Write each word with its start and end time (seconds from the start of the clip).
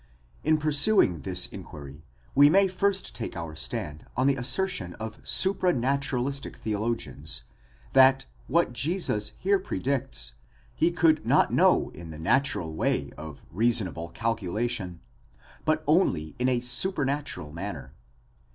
In 0.43 0.57
pursuing 0.57 1.19
this 1.21 1.45
in 1.45 1.63
quiry, 1.63 2.01
we 2.33 2.49
may 2.49 2.67
first 2.67 3.13
take 3.15 3.37
our 3.37 3.55
stand 3.55 4.07
on 4.17 4.25
the 4.25 4.35
assertion 4.35 4.95
of 4.95 5.21
supranaturalistic 5.21 6.55
theo 6.55 6.79
logians, 6.89 7.43
that 7.93 8.25
what 8.47 8.73
Jesus 8.73 9.33
here 9.37 9.59
predicts, 9.59 10.33
he 10.73 10.89
could 10.89 11.23
not 11.23 11.53
know 11.53 11.89
in 11.89 12.09
the 12.09 12.17
natural 12.17 12.73
way 12.73 13.11
of 13.15 13.45
reasonable 13.51 14.09
calculation, 14.09 15.01
but 15.65 15.83
only 15.85 16.35
in 16.39 16.49
a 16.49 16.61
supernatural 16.61 17.51
manner. 17.53 17.93